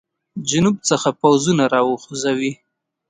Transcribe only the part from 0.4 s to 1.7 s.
جنوب څخه پوځونه